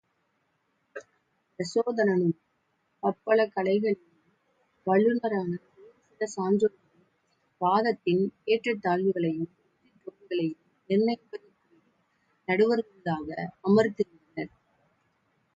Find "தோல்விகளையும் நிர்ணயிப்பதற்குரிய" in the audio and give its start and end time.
9.99-11.81